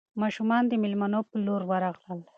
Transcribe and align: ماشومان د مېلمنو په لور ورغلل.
ماشومان 0.21 0.63
د 0.67 0.73
مېلمنو 0.83 1.19
په 1.29 1.35
لور 1.45 1.61
ورغلل. 1.71 2.19